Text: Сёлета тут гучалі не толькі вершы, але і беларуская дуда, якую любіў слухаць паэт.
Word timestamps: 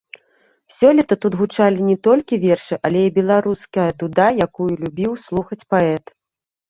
Сёлета 0.75 1.15
тут 1.25 1.33
гучалі 1.41 1.85
не 1.89 1.97
толькі 2.07 2.41
вершы, 2.45 2.75
але 2.89 3.01
і 3.09 3.13
беларуская 3.21 3.89
дуда, 4.01 4.27
якую 4.47 4.71
любіў 4.85 5.11
слухаць 5.27 5.61
паэт. 5.77 6.05